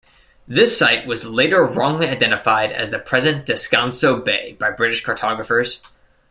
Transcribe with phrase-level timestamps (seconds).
[0.47, 5.79] This site was later wrongly identified as the present Descanso Bay by British cartographers.